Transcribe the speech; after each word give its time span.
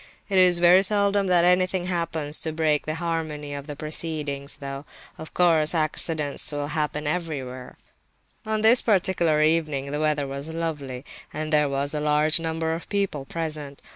It 0.29 0.39
is 0.39 0.57
very 0.57 0.81
seldom 0.81 1.27
that 1.27 1.45
anything 1.45 1.85
happens 1.85 2.39
to 2.39 2.51
break 2.51 2.87
the 2.87 2.95
harmony 2.95 3.53
of 3.53 3.67
the 3.67 3.75
proceedings, 3.75 4.55
though, 4.57 4.83
of 5.19 5.35
course, 5.35 5.75
accidents 5.75 6.51
will 6.51 6.69
happen 6.69 7.05
everywhere. 7.05 7.77
On 8.43 8.61
this 8.61 8.81
particular 8.81 9.43
evening 9.43 9.91
the 9.91 9.99
weather 9.99 10.25
was 10.25 10.49
lovely, 10.49 11.05
and 11.31 11.53
there 11.53 11.69
were 11.69 11.87
a 11.93 11.99
large 11.99 12.39
number 12.39 12.73
of 12.73 12.89
people 12.89 13.25
present. 13.25 13.79